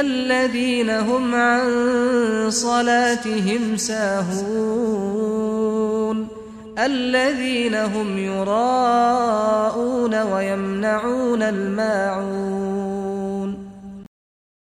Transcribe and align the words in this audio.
الذين 0.00 0.90
هم 0.90 1.34
عن 1.34 1.70
صلاتهم 2.50 3.76
ساهون 3.76 5.20
الذين 6.78 7.74
هم 7.74 8.18
يراءون 8.18 10.14
ويمنعون 10.22 11.42
الماعون 11.42 13.09